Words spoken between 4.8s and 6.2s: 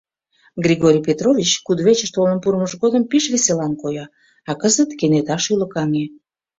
кенета шӱлыкаҥе.